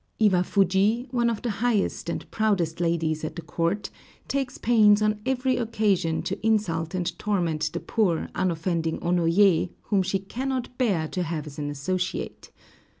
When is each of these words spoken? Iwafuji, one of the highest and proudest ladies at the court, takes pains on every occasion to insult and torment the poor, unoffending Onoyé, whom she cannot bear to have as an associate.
Iwafuji, 0.19 1.13
one 1.13 1.29
of 1.29 1.43
the 1.43 1.51
highest 1.61 2.09
and 2.09 2.25
proudest 2.31 2.79
ladies 2.81 3.23
at 3.23 3.35
the 3.35 3.43
court, 3.43 3.91
takes 4.27 4.57
pains 4.57 4.99
on 4.99 5.19
every 5.27 5.57
occasion 5.57 6.23
to 6.23 6.43
insult 6.43 6.95
and 6.95 7.15
torment 7.19 7.69
the 7.71 7.81
poor, 7.81 8.27
unoffending 8.33 8.99
Onoyé, 9.01 9.69
whom 9.83 10.01
she 10.01 10.17
cannot 10.17 10.75
bear 10.79 11.07
to 11.09 11.21
have 11.21 11.45
as 11.45 11.59
an 11.59 11.69
associate. 11.69 12.49